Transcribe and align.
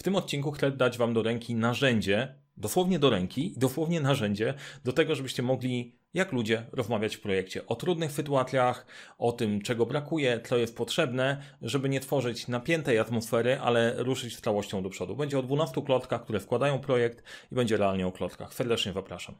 W 0.00 0.02
tym 0.02 0.16
odcinku 0.16 0.52
chcę 0.52 0.70
dać 0.70 0.98
Wam 0.98 1.14
do 1.14 1.22
ręki 1.22 1.54
narzędzie, 1.54 2.34
dosłownie 2.56 2.98
do 2.98 3.10
ręki, 3.10 3.54
dosłownie 3.56 4.00
narzędzie 4.00 4.54
do 4.84 4.92
tego, 4.92 5.14
żebyście 5.14 5.42
mogli 5.42 5.94
jak 6.14 6.32
ludzie 6.32 6.66
rozmawiać 6.72 7.16
w 7.16 7.20
projekcie 7.20 7.66
o 7.66 7.76
trudnych 7.76 8.12
sytuacjach, 8.12 8.86
o 9.18 9.32
tym, 9.32 9.62
czego 9.62 9.86
brakuje, 9.86 10.40
co 10.48 10.56
jest 10.56 10.76
potrzebne, 10.76 11.42
żeby 11.62 11.88
nie 11.88 12.00
tworzyć 12.00 12.48
napiętej 12.48 12.98
atmosfery, 12.98 13.60
ale 13.60 13.94
ruszyć 14.02 14.36
z 14.36 14.40
całością 14.40 14.82
do 14.82 14.90
przodu. 14.90 15.16
Będzie 15.16 15.38
o 15.38 15.42
12 15.42 15.82
klotkach, 15.82 16.22
które 16.22 16.40
wkładają 16.40 16.78
projekt 16.78 17.22
i 17.52 17.54
będzie 17.54 17.76
realnie 17.76 18.06
o 18.06 18.12
klotkach. 18.12 18.54
Serdecznie 18.54 18.92
zapraszam. 18.92 19.34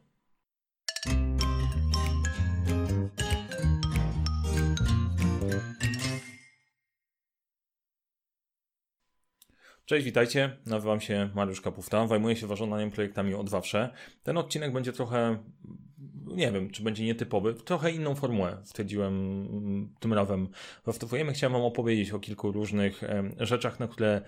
Cześć, 9.91 10.05
witajcie. 10.05 10.57
Nazywam 10.67 11.01
się 11.01 11.31
Mariusz 11.35 11.61
Kapufta. 11.61 12.07
Zajmuję 12.07 12.37
się 12.37 12.47
zarządzaniem 12.47 12.91
projektami 12.91 13.35
od 13.35 13.51
zawsze. 13.51 13.91
Ten 14.23 14.39
odcinek 14.39 14.73
będzie 14.73 14.93
trochę, 14.93 15.39
nie 16.37 16.53
wiem, 16.53 16.71
czy 16.71 16.83
będzie 16.83 17.05
nietypowy, 17.05 17.55
trochę 17.55 17.91
inną 17.91 18.15
formułę 18.15 18.57
stwierdziłem 18.65 19.95
tym 20.01 20.13
razem. 20.13 20.49
Zastosujemy. 20.87 21.33
Chciałem 21.33 21.53
Wam 21.53 21.63
opowiedzieć 21.63 22.11
o 22.11 22.19
kilku 22.19 22.53
różnych 22.53 23.03
rzeczach, 23.39 23.81
na 23.81 23.89
które 23.89 24.23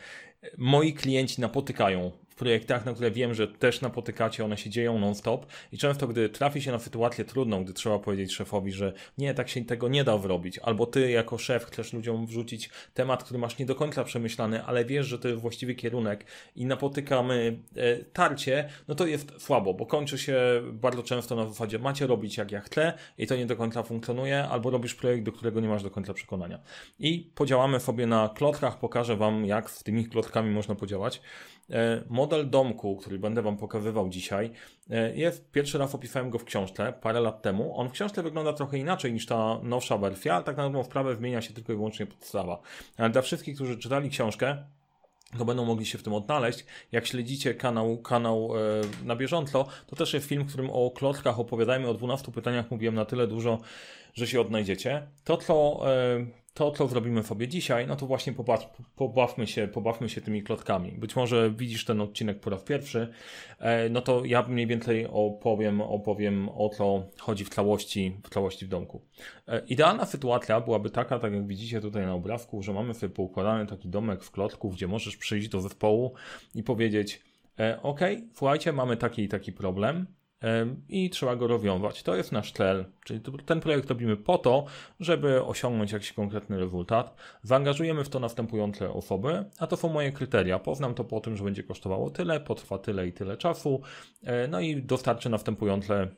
moi 0.59 0.93
klienci 0.93 1.41
napotykają 1.41 2.13
w 2.29 2.35
projektach, 2.35 2.87
na 2.87 2.93
które 2.93 3.11
wiem, 3.11 3.35
że 3.35 3.49
też 3.49 3.81
napotykacie, 3.81 4.45
one 4.45 4.57
się 4.57 4.71
dzieją 4.71 4.99
non-stop 4.99 5.47
i 5.73 5.79
często, 5.79 6.09
gdy 6.09 6.29
trafi 6.29 6.63
się 6.63 6.73
na 6.73 6.79
sytuację 6.79 7.25
trudną, 7.25 7.65
gdy 7.65 7.73
trzeba 7.73 7.99
powiedzieć 7.99 8.35
szefowi, 8.35 8.73
że 8.73 8.93
nie, 9.19 9.35
tak 9.35 9.49
się 9.49 9.65
tego 9.65 9.89
nie 9.89 10.05
da 10.05 10.19
zrobić, 10.19 10.59
albo 10.59 10.87
ty 10.87 11.11
jako 11.11 11.39
szef 11.39 11.65
chcesz 11.65 11.93
ludziom 11.93 12.27
wrzucić 12.27 12.71
temat, 12.95 13.25
który 13.25 13.39
masz 13.39 13.59
nie 13.59 13.67
do 13.67 13.75
końca 13.75 14.05
przemyślany, 14.05 14.65
ale 14.65 14.85
wiesz, 14.85 15.07
że 15.07 15.19
to 15.19 15.29
jest 15.29 15.41
właściwy 15.41 15.75
kierunek 15.75 16.25
i 16.57 16.67
napotykamy 16.67 17.59
e, 17.77 17.97
tarcie, 17.97 18.69
no 18.89 18.95
to 18.95 19.07
jest 19.07 19.33
słabo, 19.39 19.75
bo 19.75 19.87
kończy 19.87 20.19
się 20.19 20.37
bardzo 20.73 21.03
często 21.03 21.37
na 21.37 21.49
zasadzie 21.49 21.79
macie 21.93 22.07
robić 22.07 22.37
jak 22.37 22.53
ja 22.53 22.61
chcę 22.61 22.93
i 23.19 23.27
to 23.27 23.37
nie 23.37 23.47
do 23.47 23.57
końca 23.57 23.83
funkcjonuje, 23.83 24.45
albo 24.45 24.71
robisz 24.71 24.95
projekt, 24.95 25.25
do 25.25 25.33
którego 25.33 25.61
nie 25.61 25.69
masz 25.69 25.83
do 25.83 25.91
końca 25.91 26.15
przekonania. 26.15 26.59
I 26.99 27.31
podziałamy 27.35 27.81
sobie 27.81 28.07
na 28.07 28.29
klotkach, 28.29 28.79
pokażę 28.79 29.17
Wam, 29.17 29.45
jak 29.47 29.71
z 29.71 29.83
tymi 29.83 30.07
klotkami 30.07 30.51
można 30.51 30.75
podziałać. 30.75 31.23
E, 31.71 32.03
model 32.09 32.51
domku, 32.51 32.97
który 32.97 33.19
będę 33.19 33.43
Wam 33.43 33.57
pokazywał 33.57 34.09
dzisiaj, 34.09 34.51
e, 34.91 35.17
jest 35.17 35.51
pierwszy 35.51 35.79
raz 35.79 35.95
opisałem 35.95 36.31
go 36.31 36.39
w 36.39 36.45
książce 36.45 36.93
parę 37.01 37.21
lat 37.21 37.43
temu. 37.43 37.77
On 37.77 37.89
w 37.89 37.93
książce 37.93 38.23
wygląda 38.23 38.53
trochę 38.53 38.79
inaczej 38.79 39.13
niż 39.13 39.27
ta 39.27 39.61
nowsza 39.63 39.99
wersja, 39.99 40.35
ale 40.35 40.45
tak 40.45 40.57
na 40.57 40.63
dobrą 40.63 40.85
sprawę 40.85 41.17
zmienia 41.17 41.43
się 41.43 41.55
tylko 41.55 41.73
i 41.73 41.77
wyłącznie 41.77 42.07
podstawa. 42.07 42.61
Ale 42.97 43.11
dla 43.11 43.23
wszystkich, 43.23 43.55
którzy 43.55 43.79
czytali 43.79 44.11
książkę, 44.11 44.65
to 45.39 45.45
będą 45.45 45.65
mogli 45.65 45.87
się 45.87 45.99
w 45.99 46.03
tym 46.03 46.13
odnaleźć. 46.13 46.65
Jak 46.93 47.07
śledzicie 47.07 47.55
kanał, 47.55 47.99
kanał 47.99 48.51
e, 48.57 49.05
na 49.05 49.17
bieżąco, 49.17 49.67
to 49.87 49.97
też 49.97 50.15
jest 50.15 50.27
film, 50.27 50.45
w 50.45 50.49
którym 50.49 50.71
o 50.71 50.91
klockach 50.91 51.41
opowiadajmy, 51.41 51.89
o 51.89 51.95
12 51.95 52.33
pytaniach 52.33 52.71
mówiłem 52.71 52.95
na 52.95 53.05
tyle 53.05 53.27
dużo, 53.27 53.59
że 54.15 54.27
się 54.27 54.41
odnajdziecie. 54.41 55.07
To, 55.25 55.37
co 55.37 55.83
e, 55.87 56.27
to, 56.55 56.71
co 56.71 56.89
zrobimy 56.89 57.23
sobie 57.23 57.49
dzisiaj, 57.49 57.87
no 57.87 57.97
to 57.97 58.07
właśnie 58.07 58.35
pobawmy 58.97 59.47
się, 59.47 59.69
pobawmy 59.69 60.09
się 60.09 60.21
tymi 60.21 60.43
klotkami. 60.43 60.93
Być 60.93 61.17
może 61.17 61.51
widzisz 61.51 61.85
ten 61.85 62.01
odcinek 62.01 62.41
po 62.41 62.51
raz 62.51 62.63
pierwszy, 62.63 63.09
e, 63.59 63.89
no 63.89 64.01
to 64.01 64.25
ja 64.25 64.43
mniej 64.43 64.67
więcej 64.67 65.07
opowiem, 65.07 65.81
opowiem 65.81 66.49
o 66.49 66.69
co 66.69 67.07
chodzi 67.19 67.45
w 67.45 67.49
całości, 67.49 68.17
w 68.25 68.31
całości 68.31 68.67
w 68.67 68.69
domku. 68.69 69.03
E, 69.49 69.63
idealna 69.67 70.07
sytuacja 70.07 70.61
byłaby 70.61 70.91
taka, 70.91 71.19
tak 71.19 71.33
jak 71.33 71.47
widzicie 71.47 71.81
tutaj 71.81 72.07
na 72.07 72.15
obrazku, 72.15 72.63
że 72.63 72.73
mamy 72.73 72.95
sobie 72.95 73.15
poukładany 73.15 73.67
taki 73.67 73.89
domek 73.89 74.25
w 74.25 74.31
klotku, 74.31 74.71
gdzie 74.71 74.89
możesz 74.89 75.17
przyjść 75.17 75.49
do 75.49 75.61
zespołu 75.61 76.15
i 76.55 76.63
powiedzieć, 76.63 77.23
ok, 77.83 78.01
słuchajcie, 78.35 78.73
mamy 78.73 78.97
taki 78.97 79.23
i 79.23 79.29
taki 79.29 79.53
problem, 79.53 80.07
i 80.89 81.11
trzeba 81.11 81.37
go 81.37 81.47
rozwiązać. 81.47 82.03
To 82.03 82.17
jest 82.17 82.33
nasz 82.33 82.53
cel, 82.53 82.85
czyli 83.05 83.21
ten 83.47 83.61
projekt 83.61 83.89
robimy 83.89 84.17
po 84.17 84.39
to, 84.39 84.65
żeby 85.01 85.45
osiągnąć 85.45 85.93
jakiś 85.93 86.13
konkretny 86.13 86.59
rezultat. 86.59 87.17
Zaangażujemy 87.43 88.05
w 88.05 88.09
to 88.09 88.21
następujące 88.21 88.93
osoby, 88.93 89.45
a 89.59 89.67
to 89.67 89.77
są 89.77 89.89
moje 89.89 90.13
kryteria. 90.13 90.59
Poznam 90.59 90.95
to 90.95 91.05
po 91.05 91.21
tym, 91.21 91.37
że 91.37 91.45
będzie 91.45 91.63
kosztowało 91.63 92.11
tyle, 92.11 92.41
potrwa 92.41 92.79
tyle 92.79 93.07
i 93.07 93.13
tyle 93.13 93.37
czasu, 93.37 93.81
e, 94.25 94.49
no 94.49 94.61
i 94.61 94.83
dostarczy 94.83 95.29
następujące 95.29 96.09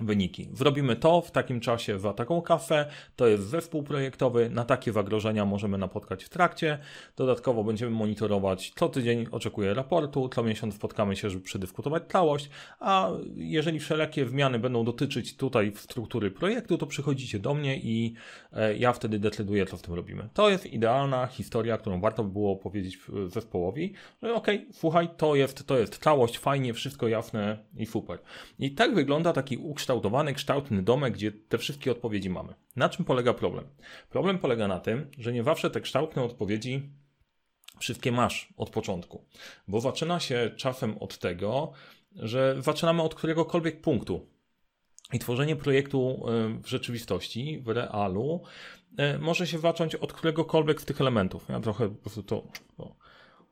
wyniki. 0.00 0.48
Zrobimy 0.52 0.96
to 0.96 1.20
w 1.20 1.30
takim 1.30 1.60
czasie 1.60 1.98
za 1.98 2.12
taką 2.12 2.42
kafę, 2.42 2.86
to 3.16 3.26
jest 3.26 3.44
zespół 3.44 3.82
projektowy, 3.82 4.50
na 4.50 4.64
takie 4.64 4.92
zagrożenia 4.92 5.44
możemy 5.44 5.78
napotkać 5.78 6.24
w 6.24 6.28
trakcie. 6.28 6.78
Dodatkowo 7.16 7.64
będziemy 7.64 7.90
monitorować 7.90 8.72
co 8.76 8.88
tydzień, 8.88 9.26
oczekuję 9.30 9.74
raportu, 9.74 10.28
co 10.28 10.42
miesiąc 10.42 10.74
spotkamy 10.74 11.16
się, 11.16 11.30
żeby 11.30 11.44
przedyskutować 11.44 12.02
całość, 12.08 12.50
a 12.80 13.10
jeżeli 13.36 13.80
wszelakie 13.80 14.26
zmiany 14.26 14.58
będą 14.58 14.84
dotyczyć 14.84 15.36
tutaj 15.36 15.72
struktury 15.76 16.30
projektu, 16.30 16.78
to 16.78 16.86
przychodzicie 16.86 17.38
do 17.38 17.54
mnie 17.54 17.76
i 17.76 18.14
e, 18.52 18.76
ja 18.76 18.92
wtedy 18.92 19.18
decyduję, 19.18 19.66
co 19.66 19.76
z 19.76 19.82
tym 19.82 19.94
robimy. 19.94 20.28
To 20.34 20.50
jest 20.50 20.66
idealna 20.66 21.26
historia, 21.26 21.78
którą 21.78 22.00
warto 22.00 22.24
by 22.24 22.30
było 22.32 22.56
powiedzieć 22.56 22.98
zespołowi, 23.26 23.92
że 24.22 24.34
ok, 24.34 24.46
słuchaj, 24.72 25.08
to 25.16 25.34
jest, 25.34 25.66
to 25.66 25.78
jest 25.78 25.98
całość, 25.98 26.38
fajnie, 26.38 26.74
wszystko 26.74 27.08
jasne 27.08 27.58
i 27.76 27.86
super. 27.86 28.18
I 28.58 28.70
tak 28.70 28.94
wygląda 28.94 29.32
taki 29.32 29.56
ukształtowany, 29.80 30.34
kształtny 30.34 30.82
domek, 30.82 31.14
gdzie 31.14 31.32
te 31.32 31.58
wszystkie 31.58 31.92
odpowiedzi 31.92 32.30
mamy. 32.30 32.54
Na 32.76 32.88
czym 32.88 33.04
polega 33.04 33.34
problem? 33.34 33.64
Problem 34.10 34.38
polega 34.38 34.68
na 34.68 34.80
tym, 34.80 35.10
że 35.18 35.32
nie 35.32 35.42
zawsze 35.42 35.70
te 35.70 35.80
kształtne 35.80 36.22
odpowiedzi 36.22 36.90
wszystkie 37.78 38.12
masz 38.12 38.48
od 38.56 38.70
początku, 38.70 39.24
bo 39.68 39.80
zaczyna 39.80 40.20
się 40.20 40.50
czasem 40.56 40.98
od 40.98 41.18
tego, 41.18 41.72
że 42.12 42.56
zaczynamy 42.58 43.02
od 43.02 43.14
któregokolwiek 43.14 43.80
punktu. 43.80 44.26
I 45.12 45.18
tworzenie 45.18 45.56
projektu 45.56 46.24
e, 46.28 46.62
w 46.62 46.68
rzeczywistości, 46.68 47.62
w 47.64 47.68
realu, 47.68 48.42
e, 48.96 49.18
może 49.18 49.46
się 49.46 49.58
zacząć 49.58 49.94
od 49.94 50.12
któregokolwiek 50.12 50.80
z 50.80 50.84
tych 50.84 51.00
elementów. 51.00 51.46
Ja 51.48 51.60
trochę 51.60 51.88
po 51.88 51.94
prostu 51.94 52.22
to 52.22 52.46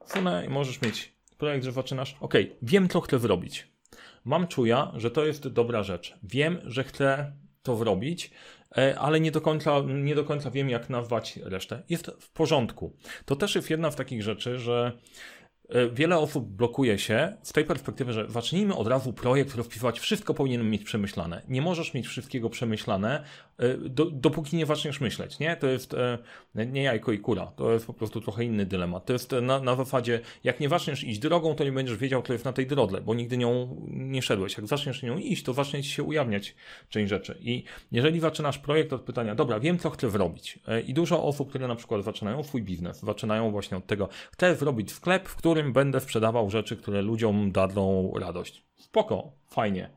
funę 0.07 0.47
i 0.47 0.49
możesz 0.49 0.83
mieć 0.83 1.13
projekt, 1.39 1.65
że 1.65 1.73
zaczynasz. 1.73 2.17
OK, 2.21 2.35
wiem, 2.63 2.89
co 2.89 3.01
chcę 3.01 3.19
zrobić 3.19 3.78
mam 4.25 4.47
czuja, 4.47 4.93
że 4.97 5.11
to 5.11 5.27
jest 5.27 5.49
dobra 5.49 5.83
rzecz. 5.83 6.15
Wiem, 6.23 6.59
że 6.65 6.85
chcę 6.85 7.33
to 7.63 7.77
zrobić, 7.77 8.31
e, 8.79 8.99
ale 8.99 9.21
nie 9.21 9.31
do, 9.31 9.41
końca, 9.41 9.81
nie 9.87 10.15
do 10.15 10.25
końca 10.25 10.51
wiem, 10.51 10.71
jak 10.71 10.91
nazwać 10.91 11.39
resztę. 11.43 11.83
Jest 11.89 12.11
w 12.21 12.31
porządku. 12.31 12.97
To 13.25 13.37
też 13.37 13.55
jest 13.55 13.71
jedna 13.71 13.91
z 13.91 13.97
takich 13.97 14.23
rzeczy, 14.23 14.59
że 14.59 14.93
wiele 15.93 16.19
osób 16.19 16.49
blokuje 16.49 16.99
się 16.99 17.37
z 17.43 17.53
tej 17.53 17.65
perspektywy, 17.65 18.13
że 18.13 18.31
zacznijmy 18.31 18.75
od 18.75 18.87
razu 18.87 19.13
projekt 19.13 19.55
rozpisywać, 19.55 20.01
wszystko 20.01 20.35
powinienem 20.35 20.71
mieć 20.71 20.85
przemyślane. 20.85 21.43
Nie 21.49 21.63
możesz 21.63 21.95
mieć 21.95 22.07
wszystkiego 22.07 22.51
przemyślane, 22.51 23.25
e, 23.59 23.77
do, 23.77 24.05
dopóki 24.05 24.57
nie 24.57 24.67
zaczniesz 24.67 25.01
myśleć, 25.01 25.39
nie? 25.39 25.57
To 25.57 25.67
jest 25.67 25.95
e, 25.95 26.19
nie 26.55 26.83
jajko 26.83 27.13
i 27.13 27.19
kura, 27.19 27.47
to 27.47 27.73
jest 27.73 27.87
po 27.87 27.93
prostu 27.93 28.21
trochę 28.21 28.45
inny 28.45 28.67
dylemat. 28.67 29.07
To 29.07 29.13
jest 29.13 29.33
na, 29.43 29.61
na 29.61 29.77
zasadzie, 29.77 30.21
jak 30.45 30.61
nie 30.61 30.69
zaczniesz 30.69 31.05
iść 31.05 31.19
drogą, 31.19 31.55
to 31.55 31.65
nie 31.65 31.73
będziesz 31.73 31.97
wiedział, 31.97 32.23
co 32.23 32.33
jest 32.33 32.45
na 32.45 32.53
tej 32.53 32.67
drodze, 32.67 33.01
bo 33.01 33.15
nigdy 33.15 33.37
nią 33.37 33.77
nie 33.89 34.23
szedłeś. 34.23 34.57
Jak 34.57 34.67
zaczniesz 34.67 35.03
nią 35.03 35.19
iść, 35.19 35.43
to 35.43 35.53
zacznie 35.53 35.83
ci 35.83 35.91
się 35.91 36.03
ujawniać 36.03 36.55
część 36.89 37.11
rzeczy. 37.11 37.39
I 37.41 37.65
jeżeli 37.93 38.21
zaczynasz 38.21 38.59
projekt 38.59 38.93
od 38.93 39.03
pytania, 39.03 39.35
dobra, 39.35 39.61
wiem, 39.61 39.79
co 39.79 39.91
chcę 39.91 40.11
zrobić. 40.11 40.59
I 40.87 40.95
dużo 40.95 41.25
osób, 41.25 41.49
które 41.49 41.69
na 41.69 41.77
przykład 41.77 42.05
zaczynają 42.05 42.43
swój 42.43 42.63
biznes, 42.63 43.01
zaczynają 43.01 43.51
właśnie 43.51 43.77
od 43.77 43.87
tego, 43.87 44.09
chcę 44.33 44.57
zrobić 44.57 44.93
sklep, 44.93 45.29
w 45.29 45.37
którym 45.37 45.58
którym 45.59 45.73
będę 45.73 46.01
sprzedawał 46.01 46.51
rzeczy, 46.51 46.77
które 46.77 47.03
ludziom 47.03 47.53
dadzą 47.53 48.13
radość. 48.21 48.65
Spoko, 48.77 49.33
fajnie. 49.47 49.91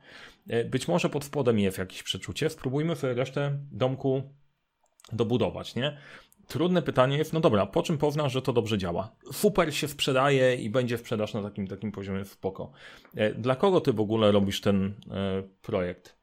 E, 0.47 0.65
być 0.65 0.87
może 0.87 1.09
pod 1.09 1.23
spodem 1.23 1.59
jest 1.59 1.77
jakieś 1.77 2.03
przeczucie. 2.03 2.49
Spróbujmy 2.49 2.95
sobie 2.95 3.13
resztę 3.13 3.57
domku 3.71 4.23
dobudować, 5.11 5.75
nie? 5.75 5.97
Trudne 6.47 6.81
pytanie 6.81 7.17
jest, 7.17 7.33
no 7.33 7.39
dobra, 7.39 7.65
po 7.65 7.83
czym 7.83 7.97
poznasz, 7.97 8.33
że 8.33 8.41
to 8.41 8.53
dobrze 8.53 8.77
działa? 8.77 9.15
Super 9.31 9.75
się 9.75 9.87
sprzedaje 9.87 10.55
i 10.55 10.69
będzie 10.69 10.97
sprzedaż 10.97 11.33
na 11.33 11.43
takim 11.43 11.67
takim 11.67 11.91
poziomie 11.91 12.25
spoko. 12.25 12.71
E, 13.15 13.33
dla 13.33 13.55
kogo 13.55 13.81
ty 13.81 13.93
w 13.93 13.99
ogóle 13.99 14.31
robisz 14.31 14.61
ten 14.61 14.93
e, 15.11 15.43
projekt? 15.61 16.20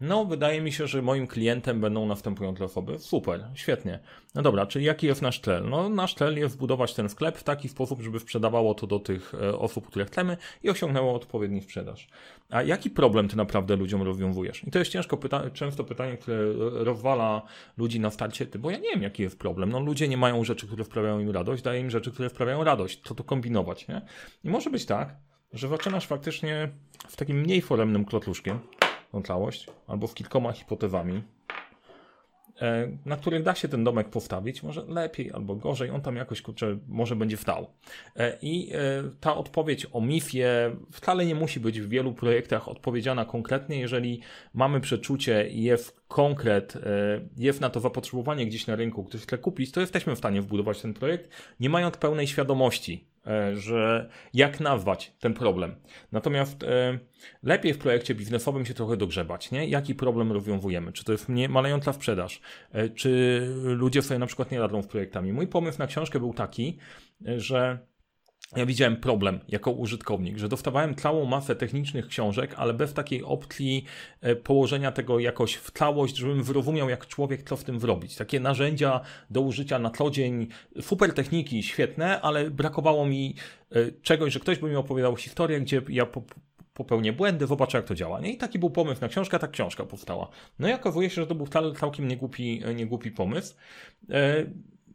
No, 0.00 0.24
wydaje 0.24 0.60
mi 0.60 0.72
się, 0.72 0.86
że 0.86 1.02
moim 1.02 1.26
klientem 1.26 1.80
będą 1.80 2.06
następujące 2.06 2.64
osoby. 2.64 2.98
Super, 2.98 3.48
świetnie. 3.54 3.98
No 4.34 4.42
dobra, 4.42 4.66
czyli 4.66 4.84
jaki 4.84 5.06
jest 5.06 5.22
nasz 5.22 5.40
cel? 5.40 5.68
No, 5.68 5.88
nasz 5.88 6.14
cel 6.14 6.38
jest 6.38 6.54
zbudować 6.54 6.94
ten 6.94 7.08
sklep 7.08 7.38
w 7.38 7.44
taki 7.44 7.68
sposób, 7.68 8.02
żeby 8.02 8.20
sprzedawało 8.20 8.74
to 8.74 8.86
do 8.86 8.98
tych 8.98 9.34
e, 9.34 9.58
osób, 9.58 9.86
które 9.86 10.04
chcemy 10.04 10.36
i 10.62 10.70
osiągnęło 10.70 11.14
odpowiedni 11.14 11.62
sprzedaż. 11.62 12.08
A 12.50 12.62
jaki 12.62 12.90
problem 12.90 13.28
ty 13.28 13.36
naprawdę 13.36 13.76
ludziom 13.76 14.02
rozwiązujesz? 14.02 14.64
I 14.64 14.70
to 14.70 14.78
jest 14.78 14.90
ciężko 14.90 15.16
pyta 15.16 15.50
często 15.50 15.84
pytanie, 15.84 16.16
które 16.16 16.52
rozwala 16.84 17.42
ludzi 17.76 18.00
na 18.00 18.10
starcie, 18.10 18.46
bo 18.58 18.70
ja 18.70 18.78
nie 18.78 18.90
wiem, 18.90 19.02
jaki 19.02 19.22
jest 19.22 19.38
problem. 19.38 19.70
No, 19.70 19.80
ludzie 19.80 20.08
nie 20.08 20.16
mają 20.16 20.44
rzeczy, 20.44 20.66
które 20.66 20.84
wprawiają 20.84 21.20
im 21.20 21.30
radość, 21.30 21.62
daję 21.62 21.80
im 21.80 21.90
rzeczy, 21.90 22.12
które 22.12 22.30
wprawiają 22.30 22.64
radość. 22.64 23.00
Co 23.04 23.14
tu 23.14 23.24
kombinować, 23.24 23.88
nie? 23.88 24.02
I 24.44 24.50
może 24.50 24.70
być 24.70 24.86
tak, 24.86 25.16
że 25.52 25.68
zaczynasz 25.68 26.06
faktycznie 26.06 26.68
w 27.08 27.16
takim 27.16 27.40
mniej 27.40 27.62
foremnym 27.62 28.04
klotluszkiem, 28.04 28.58
tą 29.14 29.22
całość, 29.22 29.66
albo 29.86 30.06
w 30.06 30.14
kilkoma 30.14 30.52
hipotezami. 30.52 31.22
e, 32.62 32.88
na 33.06 33.16
których 33.16 33.42
da 33.42 33.54
się 33.54 33.68
ten 33.68 33.84
domek 33.84 34.08
postawić, 34.08 34.62
może 34.62 34.84
lepiej 34.88 35.32
albo 35.32 35.56
gorzej, 35.56 35.90
on 35.90 36.00
tam 36.00 36.16
jakoś 36.16 36.42
kurczę, 36.42 36.78
może 36.88 37.16
będzie 37.16 37.36
wdał. 37.36 37.66
E, 38.16 38.38
I 38.42 38.72
ta 39.20 39.36
odpowiedź 39.36 39.86
o 39.92 40.00
MIF-ie 40.00 40.76
wcale 40.92 41.26
nie 41.26 41.34
musi 41.34 41.60
być 41.60 41.80
w 41.80 41.88
wielu 41.88 42.12
projektach 42.12 42.68
odpowiedziana 42.68 43.24
konkretnie, 43.24 43.80
jeżeli 43.80 44.20
mamy 44.54 44.80
przeczucie 44.80 45.48
i 45.48 45.62
jest 45.62 46.00
konkret, 46.08 46.78
jest 47.36 47.60
na 47.60 47.70
to 47.70 47.80
zapotrzebowanie 47.80 48.46
gdzieś 48.46 48.66
na 48.66 48.76
rynku, 48.76 49.04
ktoś 49.04 49.20
chce 49.20 49.38
kupić, 49.38 49.72
to 49.72 49.80
jesteśmy 49.80 50.14
w 50.14 50.18
stanie 50.18 50.42
wbudować 50.42 50.80
ten 50.80 50.94
projekt, 50.94 51.30
nie 51.60 51.70
mając 51.70 51.96
pełnej 51.96 52.26
świadomości 52.26 53.13
E, 53.13 53.13
że 53.54 54.10
jak 54.34 54.60
nazwać 54.60 55.12
ten 55.20 55.34
problem. 55.34 55.74
Natomiast 56.12 56.62
e, 56.62 56.98
lepiej 57.42 57.74
w 57.74 57.78
projekcie 57.78 58.14
biznesowym 58.14 58.66
się 58.66 58.74
trochę 58.74 58.96
dogrzebać, 58.96 59.50
nie? 59.50 59.68
Jaki 59.68 59.94
problem 59.94 60.32
rozwiązujemy? 60.32 60.92
Czy 60.92 61.04
to 61.04 61.12
jest 61.12 61.28
nie, 61.28 61.48
malejąca 61.48 61.92
sprzedaż? 61.92 62.40
E, 62.72 62.88
czy 62.88 63.40
ludzie 63.62 64.02
sobie 64.02 64.18
na 64.18 64.26
przykład 64.26 64.50
nie 64.50 64.60
radzą 64.60 64.82
z 64.82 64.86
projektami? 64.86 65.32
Mój 65.32 65.46
pomysł 65.46 65.78
na 65.78 65.86
książkę 65.86 66.20
był 66.20 66.34
taki, 66.34 66.78
że 67.20 67.78
ja 68.56 68.66
widziałem 68.66 68.96
problem 68.96 69.40
jako 69.48 69.70
użytkownik, 69.70 70.38
że 70.38 70.48
dostawałem 70.48 70.94
całą 70.94 71.24
masę 71.24 71.56
technicznych 71.56 72.06
książek, 72.06 72.54
ale 72.56 72.74
bez 72.74 72.94
takiej 72.94 73.22
opcji 73.24 73.84
e, 74.20 74.36
położenia 74.36 74.92
tego 74.92 75.18
jakoś 75.18 75.54
w 75.54 75.70
całość, 75.70 76.16
żebym 76.16 76.44
zrozumiał 76.44 76.88
jak 76.88 77.06
człowiek 77.06 77.42
co 77.42 77.56
w 77.56 77.64
tym 77.64 77.80
zrobić. 77.80 78.16
Takie 78.16 78.40
narzędzia 78.40 79.00
do 79.30 79.40
użycia 79.40 79.78
na 79.78 79.90
co 79.90 80.10
dzień, 80.10 80.46
super 80.80 81.14
techniki, 81.14 81.62
świetne, 81.62 82.20
ale 82.20 82.50
brakowało 82.50 83.06
mi 83.06 83.34
e, 83.72 83.92
czegoś, 84.02 84.32
że 84.32 84.40
ktoś 84.40 84.58
by 84.58 84.68
mi 84.70 84.76
opowiadał 84.76 85.16
historię, 85.16 85.60
gdzie 85.60 85.82
ja 85.88 86.06
popełnię 86.74 87.12
błędy, 87.12 87.46
zobaczę 87.46 87.78
jak 87.78 87.86
to 87.86 87.94
działa. 87.94 88.20
Nie? 88.20 88.32
I 88.32 88.36
taki 88.36 88.58
był 88.58 88.70
pomysł 88.70 89.00
na 89.00 89.08
książkę, 89.08 89.38
ta 89.38 89.48
książka 89.48 89.84
powstała. 89.84 90.28
No 90.58 90.68
i 90.68 90.72
okazuje 90.72 91.10
się, 91.10 91.22
że 91.22 91.26
to 91.26 91.34
był 91.34 91.46
całkiem 91.76 92.08
niegłupi, 92.08 92.62
niegłupi 92.74 93.10
pomysł. 93.10 93.54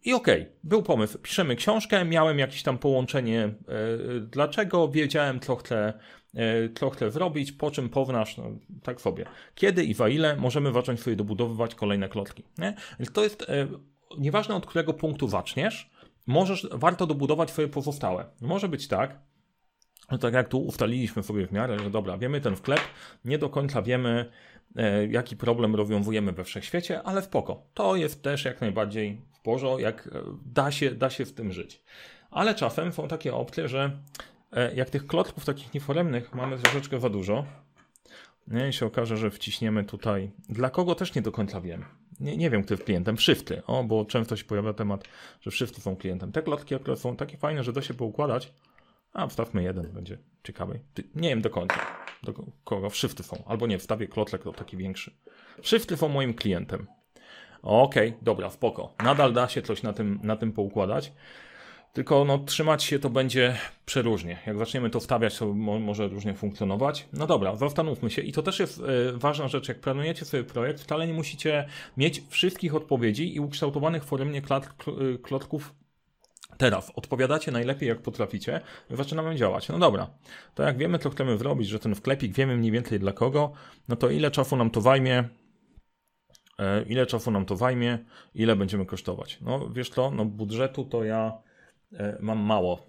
I 0.05 0.13
okej, 0.13 0.41
okay, 0.41 0.53
był 0.63 0.83
pomysł. 0.83 1.19
Piszemy 1.19 1.55
książkę, 1.55 2.05
miałem 2.05 2.39
jakieś 2.39 2.63
tam 2.63 2.77
połączenie, 2.77 3.43
e, 3.43 3.53
dlaczego, 4.19 4.87
wiedziałem, 4.87 5.39
co 5.39 5.55
chcę, 5.55 5.93
e, 6.35 6.69
co 6.79 6.89
chcę 6.89 7.11
zrobić, 7.11 7.51
po 7.51 7.71
czym 7.71 7.89
pownasz, 7.89 8.37
no, 8.37 8.51
tak 8.83 9.01
sobie. 9.01 9.25
Kiedy 9.55 9.83
i 9.83 9.93
za 9.93 10.09
ile 10.09 10.35
możemy 10.35 10.73
zacząć 10.73 10.99
sobie 10.99 11.15
dobudowywać 11.15 11.75
kolejne 11.75 12.09
klocki. 12.09 12.43
Nie? 12.57 12.75
Więc 12.99 13.11
to 13.11 13.23
jest, 13.23 13.49
e, 13.49 13.67
nieważne 14.17 14.55
od 14.55 14.65
którego 14.65 14.93
punktu 14.93 15.27
zaczniesz, 15.27 15.89
możesz, 16.27 16.67
warto 16.71 17.07
dobudować 17.07 17.49
swoje 17.49 17.67
pozostałe. 17.67 18.25
Może 18.41 18.69
być 18.69 18.87
tak, 18.87 19.19
no 20.11 20.17
tak 20.17 20.33
jak 20.33 20.47
tu 20.47 20.59
ustaliliśmy 20.59 21.23
sobie 21.23 21.47
w 21.47 21.51
miarę, 21.51 21.79
że 21.79 21.89
dobra, 21.89 22.17
wiemy 22.17 22.41
ten 22.41 22.55
wklep, 22.55 22.81
nie 23.25 23.37
do 23.37 23.49
końca 23.49 23.81
wiemy, 23.81 24.31
e, 24.75 25.07
jaki 25.07 25.37
problem 25.37 25.75
rozwiązujemy 25.75 26.31
we 26.31 26.43
wszechświecie, 26.43 27.03
ale 27.03 27.21
spoko. 27.21 27.63
To 27.73 27.95
jest 27.95 28.23
też 28.23 28.45
jak 28.45 28.61
najbardziej 28.61 29.21
w 29.39 29.41
porządku, 29.41 29.79
jak 29.79 30.07
e, 30.07 30.21
da 30.45 30.71
się, 30.71 30.91
da 30.91 31.09
się 31.09 31.25
w 31.25 31.33
tym 31.33 31.51
żyć. 31.51 31.81
Ale 32.31 32.55
czasem 32.55 32.91
są 32.91 33.07
takie 33.07 33.33
opcje, 33.33 33.67
że 33.67 33.91
e, 34.51 34.75
jak 34.75 34.89
tych 34.89 35.07
klocków 35.07 35.45
takich 35.45 35.73
nieforemnych 35.73 36.33
mamy 36.33 36.57
troszeczkę 36.57 36.99
za 36.99 37.09
dużo, 37.09 37.45
nie, 38.47 38.69
i 38.69 38.73
się 38.73 38.85
okaże, 38.85 39.17
że 39.17 39.31
wciśniemy 39.31 39.83
tutaj, 39.83 40.31
dla 40.49 40.69
kogo 40.69 40.95
też 40.95 41.15
nie 41.15 41.21
do 41.21 41.31
końca 41.31 41.61
wiem. 41.61 41.85
Nie, 42.19 42.37
nie 42.37 42.49
wiem, 42.49 42.63
kto 42.63 42.73
jest 42.73 42.83
klientem. 42.83 43.17
Shifty. 43.17 43.65
O, 43.65 43.83
bo 43.83 44.05
często 44.05 44.35
się 44.35 44.43
pojawia 44.43 44.73
temat, 44.73 45.03
że 45.41 45.51
shifty 45.51 45.81
są 45.81 45.95
klientem. 45.95 46.31
Te 46.31 46.41
klotki 46.41 46.75
akurat 46.75 46.99
są 46.99 47.15
takie 47.15 47.37
fajne, 47.37 47.63
że 47.63 47.73
da 47.73 47.81
się 47.81 47.93
poukładać, 47.93 48.53
a 49.13 49.27
wstawmy 49.27 49.63
jeden, 49.63 49.91
będzie 49.91 50.17
ciekawy. 50.43 50.79
Nie 51.15 51.29
wiem 51.29 51.41
do 51.41 51.49
końca, 51.49 51.75
do 52.23 52.33
kogo 52.63 52.89
shifty 52.89 53.23
są. 53.23 53.43
Albo 53.45 53.67
nie, 53.67 53.77
wstawię 53.77 54.07
klotlek 54.07 54.43
do 54.43 54.53
taki 54.53 54.77
większy. 54.77 55.11
Shifty 55.61 55.97
są 55.97 56.09
moim 56.09 56.33
klientem. 56.33 56.87
Okej, 57.61 58.09
okay, 58.09 58.19
dobra, 58.21 58.49
spoko. 58.49 58.93
Nadal 59.03 59.33
da 59.33 59.47
się 59.47 59.61
coś 59.61 59.83
na 59.83 59.93
tym, 59.93 60.19
na 60.23 60.35
tym 60.35 60.51
poukładać. 60.51 61.13
Tylko 61.93 62.25
no, 62.25 62.37
trzymać 62.37 62.83
się 62.83 62.99
to 62.99 63.09
będzie 63.09 63.55
przeróżnie. 63.85 64.37
Jak 64.47 64.57
zaczniemy 64.57 64.89
to 64.89 64.99
wstawiać, 64.99 65.37
to 65.37 65.53
mo 65.53 65.79
może 65.79 66.07
różnie 66.07 66.33
funkcjonować. 66.33 67.07
No 67.13 67.27
dobra, 67.27 67.55
zastanówmy 67.55 68.09
się. 68.09 68.21
I 68.21 68.31
to 68.31 68.43
też 68.43 68.59
jest 68.59 68.79
y, 68.79 68.83
ważna 69.13 69.47
rzecz. 69.47 69.67
Jak 69.67 69.79
planujecie 69.79 70.25
sobie 70.25 70.43
projekt, 70.43 70.81
wcale 70.81 71.07
nie 71.07 71.13
musicie 71.13 71.65
mieć 71.97 72.23
wszystkich 72.29 72.75
odpowiedzi 72.75 73.35
i 73.35 73.39
ukształtowanych 73.39 74.03
w 74.03 74.07
formie 74.07 74.41
klotków 75.21 75.73
Teraz 76.57 76.91
odpowiadacie 76.95 77.51
najlepiej 77.51 77.89
jak 77.89 78.01
potraficie, 78.01 78.61
zaczynamy 78.89 79.35
działać. 79.35 79.69
No 79.69 79.79
dobra, 79.79 80.07
to 80.55 80.63
jak 80.63 80.77
wiemy, 80.77 80.99
co 80.99 81.09
chcemy 81.09 81.37
zrobić, 81.37 81.67
że 81.67 81.79
ten 81.79 81.95
wklepik 81.95 82.33
wiemy 82.33 82.57
mniej 82.57 82.71
więcej 82.71 82.99
dla 82.99 83.13
kogo, 83.13 83.51
no 83.87 83.95
to 83.95 84.09
ile 84.09 84.31
czasu 84.31 84.55
nam 84.55 84.69
to 84.69 84.81
zajmie, 84.81 85.17
e, 85.17 85.29
ile 86.87 87.05
czasu 87.05 87.31
nam 87.31 87.45
to 87.45 87.55
zajmie, 87.55 87.99
ile 88.35 88.55
będziemy 88.55 88.85
kosztować. 88.85 89.37
No 89.41 89.69
wiesz 89.69 89.89
co, 89.89 90.11
no 90.11 90.25
budżetu 90.25 90.85
to 90.85 91.03
ja 91.03 91.33
E, 91.33 91.48
mam 92.19 92.39
mało. 92.39 92.79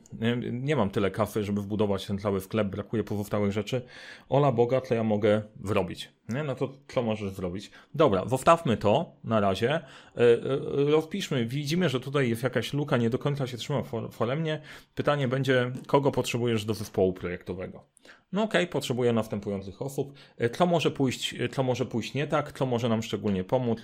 Nie, 0.52 0.76
mam 0.76 0.90
tyle 0.90 1.10
kafy, 1.10 1.44
żeby 1.44 1.60
wbudować 1.60 2.06
ten 2.06 2.18
cały 2.18 2.40
sklep, 2.40 2.68
brakuje 2.68 3.04
pozostałych 3.04 3.52
rzeczy. 3.52 3.82
Ola 4.28 4.52
Boga, 4.52 4.80
to 4.80 4.94
ja 4.94 5.04
mogę 5.04 5.42
zrobić. 5.64 6.12
Nie? 6.28 6.42
No 6.42 6.54
to 6.54 6.72
co 6.88 7.02
możesz 7.02 7.32
zrobić? 7.32 7.70
Dobra, 7.94 8.28
zostawmy 8.28 8.76
to 8.76 9.12
na 9.24 9.40
razie. 9.40 9.70
E, 9.74 9.80
e, 10.16 10.40
rozpiszmy, 10.90 11.46
widzimy, 11.46 11.88
że 11.88 12.00
tutaj 12.00 12.28
jest 12.28 12.42
jakaś 12.42 12.72
luka, 12.72 12.96
nie 12.96 13.10
do 13.10 13.18
końca 13.18 13.46
się 13.46 13.56
trzyma 13.56 13.82
foremnie. 14.10 14.60
Pytanie 14.94 15.28
będzie, 15.28 15.72
kogo 15.86 16.12
potrzebujesz 16.12 16.64
do 16.64 16.74
zespołu 16.74 17.12
projektowego? 17.12 17.84
No 18.32 18.42
okej, 18.42 18.62
okay, 18.62 18.72
potrzebuję 18.72 19.12
następujących 19.12 19.82
osób. 19.82 20.12
Co 20.52 20.66
może 20.66 20.90
pójść, 20.90 21.34
co 21.52 21.62
może 21.62 21.86
pójść 21.86 22.14
nie 22.14 22.26
tak, 22.26 22.52
co 22.58 22.66
może 22.66 22.88
nam 22.88 23.02
szczególnie 23.02 23.44
pomóc? 23.44 23.78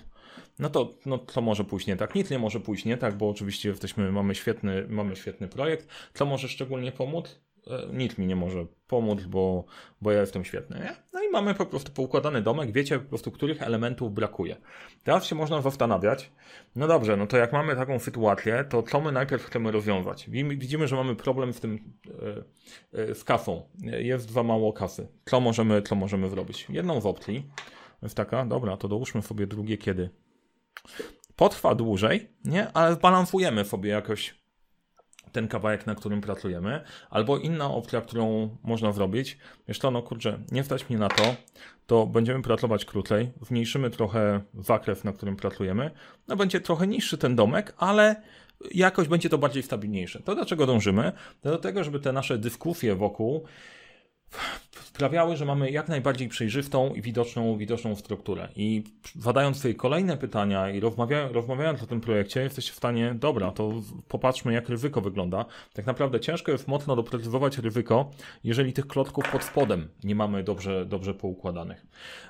No 0.58 0.70
to, 0.70 0.94
no 1.06 1.18
to 1.18 1.40
może 1.40 1.64
pójść 1.64 1.86
nie 1.86 1.96
tak. 1.96 2.14
Nic 2.14 2.30
nie 2.30 2.38
może 2.38 2.60
pójść 2.60 2.84
nie 2.84 2.96
tak, 2.96 3.16
bo 3.16 3.28
oczywiście 3.28 3.68
jesteśmy, 3.68 4.12
mamy, 4.12 4.34
świetny, 4.34 4.86
mamy 4.88 5.16
świetny 5.16 5.48
projekt. 5.48 5.88
Co 6.14 6.26
może 6.26 6.48
szczególnie 6.48 6.92
pomóc? 6.92 7.40
E, 7.66 7.86
nic 7.92 8.18
mi 8.18 8.26
nie 8.26 8.36
może 8.36 8.66
pomóc, 8.86 9.22
bo, 9.22 9.64
bo 10.00 10.12
ja 10.12 10.20
jestem 10.20 10.44
świetny. 10.44 10.78
Nie? 10.78 10.96
No 11.12 11.22
i 11.22 11.28
mamy 11.28 11.54
po 11.54 11.66
prostu 11.66 11.92
poukładany 11.92 12.42
domek, 12.42 12.72
wiecie 12.72 12.98
po 12.98 13.08
prostu, 13.08 13.30
których 13.30 13.62
elementów 13.62 14.12
brakuje. 14.12 14.56
Teraz 15.04 15.24
się 15.24 15.34
można 15.34 15.62
zastanawiać, 15.62 16.30
no 16.76 16.86
dobrze, 16.86 17.16
no 17.16 17.26
to 17.26 17.36
jak 17.36 17.52
mamy 17.52 17.76
taką 17.76 17.98
sytuację, 17.98 18.64
to 18.68 18.82
co 18.82 19.00
my 19.00 19.12
najpierw 19.12 19.44
chcemy 19.44 19.72
rozwiązać? 19.72 20.30
Widzimy, 20.30 20.88
że 20.88 20.96
mamy 20.96 21.16
problem 21.16 21.52
z 21.52 21.60
tym, 21.60 21.92
e, 22.92 23.02
e, 23.02 23.14
z 23.14 23.24
kasą. 23.24 23.62
Jest 23.82 24.30
za 24.30 24.42
mało 24.42 24.72
kasy. 24.72 25.08
Co 25.24 25.40
możemy, 25.40 25.82
co 25.82 25.94
możemy 25.94 26.30
zrobić? 26.30 26.66
Jedną 26.68 27.00
z 27.00 27.06
opcji 27.06 27.46
jest 28.02 28.14
taka, 28.14 28.46
dobra, 28.46 28.76
to 28.76 28.88
dołóżmy 28.88 29.22
sobie 29.22 29.46
drugie 29.46 29.78
kiedy 29.78 30.10
potrwa 31.36 31.74
dłużej, 31.74 32.28
nie? 32.44 32.72
ale 32.72 32.96
balansujemy 32.96 33.64
sobie 33.64 33.90
jakoś 33.90 34.34
ten 35.32 35.48
kawałek, 35.48 35.86
na 35.86 35.94
którym 35.94 36.20
pracujemy, 36.20 36.80
albo 37.10 37.38
inna 37.38 37.70
opcja, 37.70 38.00
którą 38.00 38.56
można 38.62 38.92
zrobić, 38.92 39.38
wiesz 39.68 39.78
to, 39.78 39.90
no 39.90 40.02
kurczę, 40.02 40.38
nie 40.52 40.64
stać 40.64 40.88
mnie 40.88 40.98
na 40.98 41.08
to, 41.08 41.34
to 41.86 42.06
będziemy 42.06 42.42
pracować 42.42 42.84
krócej, 42.84 43.32
zmniejszymy 43.42 43.90
trochę 43.90 44.40
zakres, 44.54 45.04
na 45.04 45.12
którym 45.12 45.36
pracujemy, 45.36 45.90
no 46.28 46.36
będzie 46.36 46.60
trochę 46.60 46.86
niższy 46.86 47.18
ten 47.18 47.36
domek, 47.36 47.74
ale 47.76 48.22
jakoś 48.74 49.08
będzie 49.08 49.28
to 49.28 49.38
bardziej 49.38 49.62
stabilniejsze. 49.62 50.20
To 50.22 50.34
do 50.34 50.44
czego 50.44 50.66
dążymy? 50.66 51.12
Do 51.42 51.58
tego, 51.58 51.84
żeby 51.84 52.00
te 52.00 52.12
nasze 52.12 52.38
dyskusje 52.38 52.94
wokół 52.94 53.44
sprawiały, 54.96 55.36
że 55.36 55.44
mamy 55.44 55.70
jak 55.70 55.88
najbardziej 55.88 56.28
przejrzystą 56.28 56.94
i 56.94 57.02
widoczną, 57.02 57.56
widoczną 57.56 57.96
strukturę. 57.96 58.48
I 58.56 58.84
zadając 59.18 59.60
sobie 59.60 59.74
kolejne 59.74 60.16
pytania 60.16 60.70
i 60.70 60.80
rozmawia, 60.80 61.28
rozmawiając 61.28 61.82
o 61.82 61.86
tym 61.86 62.00
projekcie, 62.00 62.40
jesteście 62.42 62.72
w 62.72 62.76
stanie, 62.76 63.14
dobra, 63.14 63.50
to 63.50 63.72
popatrzmy, 64.08 64.52
jak 64.52 64.68
ryzyko 64.68 65.00
wygląda. 65.00 65.44
Tak 65.72 65.86
naprawdę 65.86 66.20
ciężko 66.20 66.52
jest 66.52 66.68
mocno 66.68 66.96
doprecyzować 66.96 67.58
ryzyko, 67.58 68.10
jeżeli 68.44 68.72
tych 68.72 68.86
klocków 68.86 69.30
pod 69.32 69.44
spodem 69.44 69.88
nie 70.04 70.14
mamy 70.14 70.44
dobrze, 70.44 70.86
dobrze 70.86 71.14
poukładanych. 71.14 71.86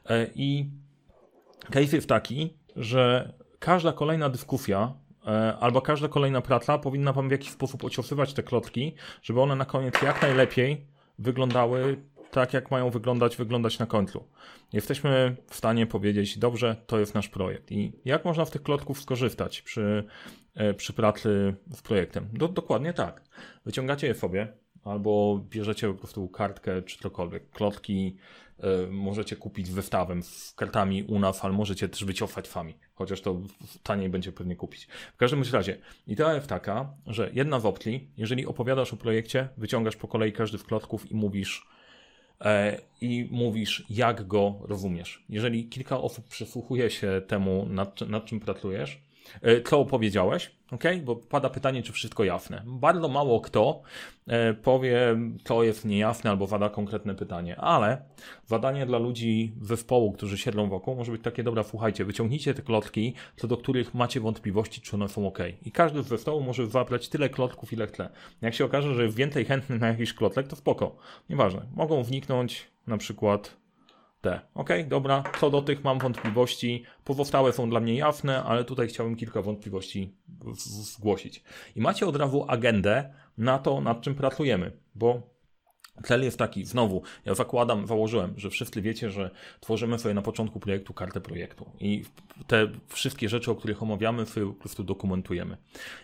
E, 0.09 0.27
I 0.35 0.71
case 1.71 1.97
jest 1.97 2.09
taki, 2.09 2.57
że 2.77 3.33
każda 3.59 3.93
kolejna 3.93 4.29
dyskusja 4.29 4.93
e, 5.27 5.57
albo 5.61 5.81
każda 5.81 6.09
kolejna 6.09 6.41
praca 6.41 6.79
powinna 6.79 7.13
Wam 7.13 7.29
w 7.29 7.33
jakiś 7.33 7.51
sposób 7.51 7.85
ociosywać 7.85 8.35
te 8.35 8.43
klocki, 8.43 8.95
żeby 9.23 9.41
one 9.41 9.57
na 9.57 9.65
koniec 9.65 10.03
jak 10.03 10.23
najlepiej 10.23 10.87
wyglądały 11.19 11.97
tak, 12.37 12.53
jak 12.55 12.71
mają 12.71 12.91
wyglądać, 12.91 13.37
wyglądać 13.37 13.79
na 13.79 13.87
końcu. 13.87 14.25
Jesteśmy 14.73 15.37
w 15.51 15.55
stanie 15.55 15.87
powiedzieć, 15.87 16.39
dobrze, 16.39 16.77
to 16.87 16.99
jest 16.99 17.15
nasz 17.15 17.29
projekt. 17.29 17.73
I 17.73 17.93
jak 18.05 18.25
można 18.25 18.45
w 18.45 18.51
tych 18.51 18.63
klotków 18.63 19.01
skorzystać 19.01 19.63
przy, 19.63 20.05
e, 20.55 20.75
przy 20.75 20.93
pracy 20.93 21.55
z 21.75 21.83
projektem? 21.83 22.29
Do, 22.33 22.49
dokładnie 22.49 22.93
tak. 22.93 23.23
Wyciągacie 23.65 24.07
je 24.07 24.15
sobie, 24.15 24.53
albo 24.85 25.41
bierzecie 25.51 25.89
po 25.89 25.95
prostu 25.95 26.29
kartkę 26.29 26.83
czy 26.83 26.99
cokolwiek. 26.99 27.51
Klotki 27.51 28.17
y, 28.59 28.91
możecie 28.91 29.37
kupić 29.37 29.67
z 29.67 29.71
wystawem, 29.71 30.23
z 30.23 30.53
kartami 30.57 31.03
UNAF, 31.03 31.45
ale 31.45 31.55
możecie 31.55 31.89
też 31.89 32.05
wyciofać 32.05 32.49
fami, 32.49 32.75
chociaż 32.95 33.21
to 33.21 33.41
taniej 33.83 34.09
będzie 34.09 34.33
pewnie 34.33 34.57
kupić. 34.57 34.89
W 35.15 35.17
każdym 35.17 35.43
razie, 35.53 35.79
idea 36.07 36.35
jest 36.35 36.47
taka, 36.47 36.95
że 37.07 37.31
jedna 37.33 37.61
z 37.61 37.67
opcji, 37.67 38.11
jeżeli 38.17 38.47
opowiadasz 38.47 38.93
o 38.93 38.97
projekcie, 38.97 39.49
wyciągasz 39.57 39.97
po 39.97 40.09
kolei 40.09 40.33
każdy 40.33 40.59
z 40.59 40.63
klotków 40.63 41.11
i 41.11 41.15
mówisz 41.15 41.76
i 43.01 43.29
mówisz, 43.31 43.85
jak 43.91 44.27
go 44.27 44.55
rozumiesz. 44.63 45.25
Jeżeli 45.29 45.69
kilka 45.69 46.01
osób 46.01 46.29
przysłuchuje 46.29 46.91
się 46.91 47.23
temu, 47.27 47.67
nad, 47.71 48.01
nad 48.01 48.25
czym 48.25 48.41
pracujesz, 48.41 48.99
E, 48.99 49.06
co 49.65 49.81
opowiedziałeś, 49.81 50.51
ok? 50.73 50.85
Bo 51.05 51.17
pada 51.17 51.51
pytanie, 51.51 51.83
czy 51.83 51.93
wszystko 51.93 52.25
jasne. 52.25 52.63
Bardzo 52.67 53.09
mało 53.09 53.41
kto 53.41 53.83
e, 54.27 54.55
powie, 54.55 55.17
co 55.45 55.63
jest 55.63 55.85
niejasne 55.85 56.31
albo 56.31 56.47
wada 56.47 56.69
konkretne 56.69 57.15
pytanie, 57.15 57.57
ale 57.57 58.03
zadanie 58.47 58.87
dla 58.87 58.99
ludzi 58.99 59.53
zespołu, 59.61 60.13
którzy 60.13 60.39
siedzą 60.39 60.69
wokół, 60.69 60.97
może 60.97 61.13
być 61.13 61.23
takie, 61.23 61.43
dobra, 61.43 61.63
słuchajcie, 61.63 62.05
wyciągnijcie 62.05 62.55
te 62.55 62.63
klotki, 62.63 63.15
co 63.37 63.49
do 63.49 63.57
których 63.57 63.95
macie 63.95 64.21
wątpliwości, 64.21 64.81
czy 64.81 64.97
one 64.97 65.09
są 65.09 65.27
ok. 65.27 65.39
I 65.65 65.73
każdy 65.73 66.03
z 66.03 66.07
zespołu 66.07 66.41
może 66.41 66.67
zabrać 66.67 67.09
tyle 67.09 67.29
klotków, 67.29 67.73
ile 67.73 67.87
chce. 67.87 68.09
Jak 68.41 68.55
się 68.55 68.65
okaże, 68.65 68.95
że 68.95 69.05
jest 69.05 69.17
więcej 69.17 69.45
chętnych 69.45 69.81
na 69.81 69.89
jakiś 69.89 70.15
klotek, 70.15 70.49
to 70.49 70.57
spoko. 70.57 70.97
Nieważne. 71.31 71.63
Mogą 71.75 72.03
wniknąć 72.03 72.67
na 72.87 72.99
przykład 72.99 73.57
te. 74.27 74.41
Ok, 74.55 74.71
dobra, 74.89 75.23
co 75.41 75.51
do 75.51 75.63
tych 75.63 75.85
mam 75.85 75.99
wątpliwości. 75.99 76.85
Pozostałe 77.05 77.53
są 77.53 77.71
dla 77.71 77.81
mnie 77.81 77.95
jasne, 77.95 78.45
ale 78.45 78.65
tutaj 78.65 78.89
chciałbym 78.89 79.17
kilka 79.17 79.43
wątpliwości 79.43 80.15
zgłosić. 80.55 81.45
I 81.77 81.81
macie 81.81 82.07
od 82.07 82.17
razu 82.17 82.45
agendę 82.49 83.15
na 83.39 83.59
to, 83.59 83.81
nad 83.81 84.01
czym 84.01 84.15
pracujemy, 84.15 84.73
bo 84.95 85.36
Cel 86.05 86.23
jest 86.23 86.39
taki, 86.39 86.65
znowu, 86.65 87.03
ja 87.25 87.35
zakładam, 87.35 87.87
założyłem, 87.87 88.35
że 88.37 88.51
wszyscy 88.51 88.83
wiecie, 88.83 89.11
że 89.11 89.31
tworzymy 89.61 89.99
sobie 89.99 90.15
na 90.15 90.23
początku 90.23 90.61
projektu 90.61 90.95
kartę 90.95 91.21
projektu 91.21 91.71
i 91.81 92.05
te 92.47 92.69
wszystkie 92.89 93.29
rzeczy, 93.29 93.51
o 93.51 93.55
których 93.55 93.83
omawiamy, 93.83 94.27
sobie 94.27 94.47
po 94.47 94.53
prostu 94.53 94.85
dokumentujemy. 94.85 95.57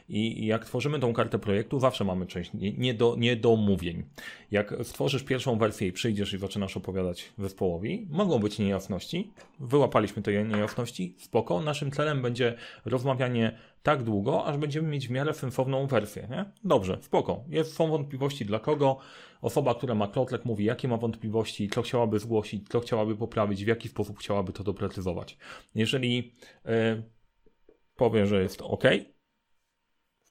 I 0.09 0.47
jak 0.47 0.65
tworzymy 0.65 0.99
tą 0.99 1.13
kartę 1.13 1.39
projektu, 1.39 1.81
zawsze 1.81 2.05
mamy 2.05 2.27
część 2.27 2.51
nie 2.55 2.95
do, 2.95 3.17
niedomówień. 3.19 4.05
Jak 4.51 4.75
stworzysz 4.83 5.23
pierwszą 5.23 5.59
wersję 5.59 5.89
i 5.89 5.93
przyjdziesz 5.93 6.33
i 6.33 6.39
zaczynasz 6.39 6.77
opowiadać 6.77 7.33
zespołowi, 7.39 8.07
mogą 8.11 8.39
być 8.39 8.59
niejasności, 8.59 9.31
wyłapaliśmy 9.61 10.23
te 10.23 10.45
niejasności, 10.45 11.15
spoko, 11.19 11.61
naszym 11.61 11.91
celem 11.91 12.23
będzie 12.23 12.55
rozmawianie 12.85 13.59
tak 13.83 14.03
długo, 14.03 14.45
aż 14.45 14.57
będziemy 14.57 14.89
mieć 14.89 15.09
w 15.09 15.11
miarę 15.11 15.35
sensowną 15.35 15.87
wersję. 15.87 16.29
Nie? 16.31 16.45
Dobrze, 16.65 16.99
spoko. 17.01 17.45
Jest, 17.49 17.75
są 17.75 17.89
wątpliwości 17.89 18.45
dla 18.45 18.59
kogo. 18.59 18.99
Osoba, 19.41 19.75
która 19.75 19.95
ma 19.95 20.09
klotlek 20.09 20.45
mówi, 20.45 20.65
jakie 20.65 20.89
ma 20.89 20.97
wątpliwości, 20.97 21.69
co 21.69 21.83
chciałaby 21.83 22.19
zgłosić, 22.19 22.69
co 22.69 22.81
chciałaby 22.81 23.17
poprawić, 23.17 23.65
w 23.65 23.69
jaki 23.69 23.89
sposób 23.89 24.19
chciałaby 24.19 24.53
to 24.53 24.65
doprecyzować. 24.65 25.39
Jeżeli 25.75 26.33
yy, 26.65 28.27
że 28.27 28.43
jest 28.43 28.63
ok, 28.63 28.85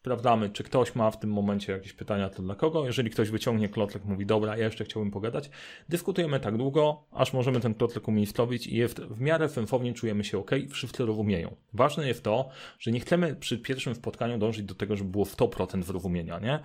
Sprawdzamy, 0.02 0.50
czy 0.50 0.64
ktoś 0.64 0.96
ma 0.96 1.12
w 1.12 1.20
tym 1.20 1.32
momencie 1.32 1.74
jakieś 1.74 1.94
pytania, 1.94 2.30
to 2.30 2.42
dla 2.42 2.56
kogo. 2.56 2.86
Jeżeli 2.86 3.10
ktoś 3.10 3.30
wyciągnie 3.30 3.70
klotlek, 3.70 4.06
mówi, 4.06 4.26
dobra, 4.26 4.58
ja 4.58 4.66
jeszcze 4.66 4.86
chciałbym 4.86 5.12
pogadać. 5.12 5.50
Dyskutujemy 5.90 6.40
tak 6.40 6.58
długo, 6.58 7.04
aż 7.12 7.34
możemy 7.34 7.60
ten 7.60 7.74
klotlek 7.74 8.08
umiejscowić 8.08 8.68
i 8.68 8.76
jest 8.76 9.00
w 9.00 9.22
miarę 9.22 9.50
sensownie 9.50 9.94
czujemy 9.94 10.24
się 10.24 10.38
ok, 10.38 10.52
wszyscy 10.70 11.06
rozumieją. 11.06 11.56
Ważne 11.74 12.08
jest 12.08 12.24
to, 12.24 12.50
że 12.80 12.92
nie 12.92 13.00
chcemy 13.00 13.36
przy 13.36 13.58
pierwszym 13.58 13.96
spotkaniu 13.96 14.38
dążyć 14.38 14.66
do 14.66 14.76
tego, 14.76 14.96
żeby 14.98 15.10
było 15.10 15.26
100% 15.26 15.84
zrozumienia, 15.84 16.40
nie? 16.40 16.60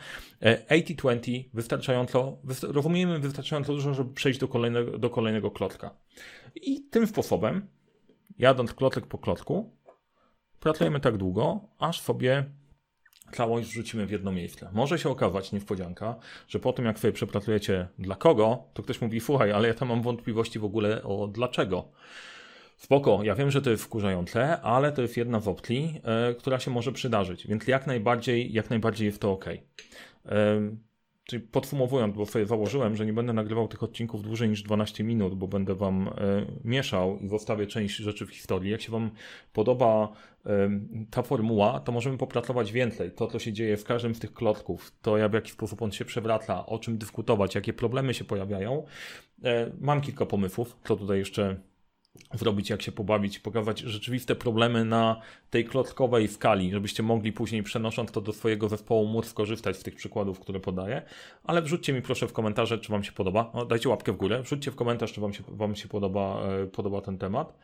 80-20 0.70 1.40
e, 1.40 1.44
wystarczająco, 1.54 2.38
rozumiemy 2.62 3.18
wystarczająco 3.18 3.72
dużo, 3.72 3.94
żeby 3.94 4.14
przejść 4.14 4.40
do 4.40 4.48
kolejnego, 4.48 4.98
do 4.98 5.10
kolejnego 5.10 5.50
klotka. 5.50 5.90
I 6.54 6.82
tym 6.82 7.06
sposobem, 7.06 7.68
jadąc 8.38 8.74
klotek 8.74 9.06
po 9.06 9.18
klotku, 9.18 9.72
pracujemy 10.60 11.00
tak 11.00 11.16
długo, 11.16 11.60
aż 11.78 12.00
sobie 12.00 12.44
całość 13.32 13.68
wrzucimy 13.68 14.06
w 14.06 14.10
jedno 14.10 14.32
miejsce. 14.32 14.68
Może 14.72 14.98
się 14.98 15.08
okazać, 15.10 15.52
niespodzianka, 15.52 16.16
że 16.48 16.58
po 16.58 16.72
tym 16.72 16.84
jak 16.84 16.98
sobie 16.98 17.12
przepracujecie 17.12 17.88
dla 17.98 18.16
kogo, 18.16 18.64
to 18.74 18.82
ktoś 18.82 19.00
mówi, 19.00 19.20
słuchaj, 19.20 19.52
ale 19.52 19.68
ja 19.68 19.74
tam 19.74 19.88
mam 19.88 20.02
wątpliwości 20.02 20.58
w 20.58 20.64
ogóle 20.64 21.02
o 21.02 21.28
dlaczego. 21.28 21.88
Spoko, 22.76 23.20
ja 23.22 23.34
wiem, 23.34 23.50
że 23.50 23.62
to 23.62 23.70
jest 23.70 23.84
wkurzające, 23.84 24.60
ale 24.60 24.92
to 24.92 25.02
jest 25.02 25.16
jedna 25.16 25.40
z 25.40 25.48
opcji, 25.48 26.00
yy, 26.28 26.34
która 26.34 26.60
się 26.60 26.70
może 26.70 26.92
przydarzyć, 26.92 27.46
więc 27.46 27.66
jak 27.66 27.86
najbardziej, 27.86 28.52
jak 28.52 28.70
najbardziej 28.70 29.06
jest 29.06 29.20
to 29.20 29.32
ok. 29.32 29.44
Yy, 29.46 30.32
Czyli 31.26 31.42
podsumowując, 31.42 32.16
bo 32.16 32.26
sobie 32.26 32.46
założyłem, 32.46 32.96
że 32.96 33.06
nie 33.06 33.12
będę 33.12 33.32
nagrywał 33.32 33.68
tych 33.68 33.82
odcinków 33.82 34.22
dłużej 34.22 34.48
niż 34.48 34.62
12 34.62 35.04
minut, 35.04 35.34
bo 35.34 35.48
będę 35.48 35.74
wam 35.74 36.08
e, 36.08 36.12
mieszał 36.64 37.18
i 37.18 37.28
zostawię 37.28 37.66
część 37.66 37.96
rzeczy 37.96 38.26
w 38.26 38.30
historii. 38.30 38.70
Jak 38.70 38.80
się 38.80 38.92
wam 38.92 39.10
podoba 39.52 40.12
e, 40.46 40.70
ta 41.10 41.22
formuła, 41.22 41.80
to 41.80 41.92
możemy 41.92 42.18
popracować 42.18 42.72
więcej. 42.72 43.10
To, 43.10 43.26
co 43.26 43.38
się 43.38 43.52
dzieje 43.52 43.76
w 43.76 43.84
każdym 43.84 44.14
z 44.14 44.18
tych 44.18 44.34
klocków, 44.34 44.92
to 45.02 45.18
jak 45.18 45.30
w 45.30 45.34
jaki 45.34 45.50
sposób 45.50 45.82
on 45.82 45.92
się 45.92 46.04
przewraca, 46.04 46.66
o 46.66 46.78
czym 46.78 46.98
dyskutować, 46.98 47.54
jakie 47.54 47.72
problemy 47.72 48.14
się 48.14 48.24
pojawiają. 48.24 48.84
E, 49.44 49.70
mam 49.80 50.00
kilka 50.00 50.26
pomysłów, 50.26 50.76
co 50.84 50.96
tutaj 50.96 51.18
jeszcze 51.18 51.60
zrobić, 52.34 52.70
jak 52.70 52.82
się 52.82 52.92
pobawić, 52.92 53.38
pokazać 53.38 53.80
rzeczywiste 53.80 54.34
problemy 54.34 54.84
na 54.84 55.20
tej 55.50 55.64
klockowej 55.64 56.28
skali, 56.28 56.70
żebyście 56.70 57.02
mogli 57.02 57.32
później 57.32 57.62
przenosząc 57.62 58.12
to 58.12 58.20
do 58.20 58.32
swojego 58.32 58.68
zespołu 58.68 59.06
móc 59.06 59.26
skorzystać 59.26 59.76
z 59.76 59.82
tych 59.82 59.94
przykładów, 59.94 60.40
które 60.40 60.60
podaję. 60.60 61.02
Ale 61.44 61.62
wrzućcie 61.62 61.92
mi 61.92 62.02
proszę 62.02 62.28
w 62.28 62.32
komentarze, 62.32 62.78
czy 62.78 62.92
Wam 62.92 63.04
się 63.04 63.12
podoba. 63.12 63.52
Dajcie 63.68 63.88
łapkę 63.88 64.12
w 64.12 64.16
górę, 64.16 64.42
wrzućcie 64.42 64.70
w 64.70 64.76
komentarz, 64.76 65.12
czy 65.12 65.20
Wam 65.20 65.32
się, 65.32 65.44
wam 65.48 65.76
się 65.76 65.88
podoba, 65.88 66.42
e, 66.42 66.66
podoba 66.66 67.00
ten 67.00 67.18
temat. 67.18 67.58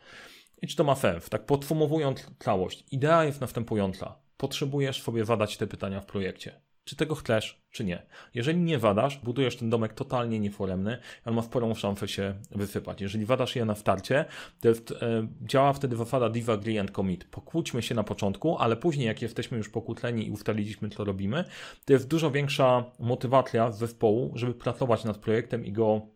I 0.61 0.67
czy 0.67 0.75
to 0.75 0.83
ma 0.83 0.95
sens? 0.95 1.29
Tak 1.29 1.45
podsumowując 1.45 2.27
całość, 2.39 2.85
idea 2.91 3.25
jest 3.25 3.41
następująca. 3.41 4.15
Potrzebujesz 4.37 5.01
sobie 5.01 5.25
zadać 5.25 5.57
te 5.57 5.67
pytania 5.67 6.01
w 6.01 6.05
projekcie 6.05 6.72
czy 6.83 6.95
tego 6.95 7.15
chcesz, 7.15 7.61
czy 7.71 7.83
nie. 7.83 8.01
Jeżeli 8.33 8.59
nie 8.59 8.79
wadasz, 8.79 9.17
budujesz 9.17 9.57
ten 9.57 9.69
domek 9.69 9.93
totalnie 9.93 10.39
nieforemny, 10.39 10.97
on 11.25 11.33
ma 11.33 11.41
sporą 11.41 11.75
szansę 11.75 12.07
się 12.07 12.33
wysypać. 12.51 13.01
Jeżeli 13.01 13.25
wadasz 13.25 13.55
je 13.55 13.65
na 13.65 13.75
starcie, 13.75 14.25
to 14.61 14.67
jest, 14.67 14.91
e, 14.91 15.27
działa 15.41 15.73
wtedy 15.73 15.95
zasada 15.95 16.29
diva, 16.29 16.53
agree 16.53 16.79
and 16.79 16.91
commit. 16.91 17.23
Pokłóćmy 17.23 17.81
się 17.81 17.95
na 17.95 18.03
początku, 18.03 18.57
ale 18.57 18.75
później 18.75 19.07
jak 19.07 19.21
jesteśmy 19.21 19.57
już 19.57 19.69
pokłóceni 19.69 20.27
i 20.27 20.31
ustaliliśmy, 20.31 20.89
co 20.89 21.03
robimy, 21.03 21.43
to 21.85 21.93
jest 21.93 22.07
dużo 22.07 22.31
większa 22.31 22.83
motywacja 22.99 23.71
zespołu, 23.71 24.31
żeby 24.35 24.53
pracować 24.53 25.03
nad 25.03 25.17
projektem 25.17 25.65
i 25.65 25.71
go 25.71 26.12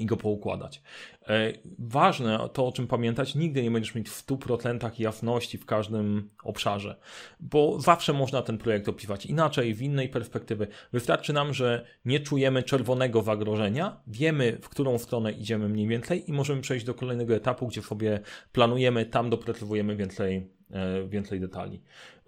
i 0.00 0.06
go 0.06 0.16
poukładać. 0.16 0.82
E, 1.28 1.52
ważne 1.78 2.48
to, 2.52 2.66
o 2.66 2.72
czym 2.72 2.86
pamiętać, 2.86 3.34
nigdy 3.34 3.62
nie 3.62 3.70
będziesz 3.70 3.94
mieć 3.94 4.08
w 4.08 4.26
100% 4.26 4.90
jasności 5.00 5.58
w 5.58 5.66
każdym 5.66 6.28
obszarze, 6.44 6.96
bo 7.40 7.80
zawsze 7.80 8.12
można 8.12 8.42
ten 8.42 8.58
projekt 8.58 8.88
opisywać 8.88 9.26
inaczej, 9.26 9.74
w 9.74 9.82
innej 9.82 10.08
perspektywy. 10.08 10.66
Wystarczy 10.92 11.32
nam, 11.32 11.54
że 11.54 11.86
nie 12.04 12.20
czujemy 12.20 12.62
czerwonego 12.62 13.22
zagrożenia, 13.22 14.00
wiemy, 14.06 14.58
w 14.62 14.68
którą 14.68 14.98
stronę 14.98 15.32
idziemy 15.32 15.68
mniej 15.68 15.88
więcej 15.88 16.30
i 16.30 16.32
możemy 16.32 16.60
przejść 16.60 16.86
do 16.86 16.94
kolejnego 16.94 17.34
etapu, 17.34 17.66
gdzie 17.66 17.82
sobie 17.82 18.20
planujemy, 18.52 19.06
tam 19.06 19.30
doprecyzowujemy 19.30 19.96
więcej, 19.96 20.50
e, 20.70 21.08
więcej 21.08 21.40
detali. 21.40 21.82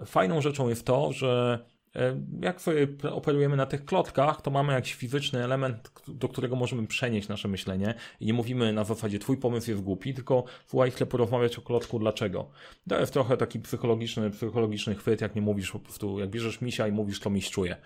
Fajną 0.06 0.40
rzeczą 0.40 0.68
jest 0.68 0.86
to, 0.86 1.12
że 1.12 1.58
E, 1.96 2.20
jak 2.40 2.60
operujemy 3.10 3.56
na 3.56 3.66
tych 3.66 3.84
klotkach, 3.84 4.42
to 4.42 4.50
mamy 4.50 4.72
jakiś 4.72 4.94
fizyczny 4.94 5.44
element, 5.44 5.92
do 6.08 6.28
którego 6.28 6.56
możemy 6.56 6.86
przenieść 6.86 7.28
nasze 7.28 7.48
myślenie 7.48 7.94
i 8.20 8.26
nie 8.26 8.32
mówimy 8.32 8.72
na 8.72 8.84
zasadzie 8.84 9.18
twój 9.18 9.36
pomysł 9.36 9.70
jest 9.70 9.82
głupi, 9.82 10.14
tylko 10.14 10.44
słuchaj, 10.66 10.90
chcę 10.90 11.06
porozmawiać 11.06 11.58
o 11.58 11.62
klotku, 11.62 11.98
dlaczego. 11.98 12.50
To 12.88 13.00
jest 13.00 13.12
trochę 13.12 13.36
taki 13.36 13.60
psychologiczny, 13.60 14.30
psychologiczny 14.30 14.94
chwyt, 14.94 15.20
jak 15.20 15.34
nie 15.34 15.42
mówisz 15.42 15.72
po 15.72 15.78
prostu, 15.78 16.18
jak 16.18 16.30
bierzesz 16.30 16.60
misia 16.60 16.88
i 16.88 16.92
mówisz, 16.92 17.20
to 17.20 17.30
miś 17.30 17.50
czuje. 17.50 17.76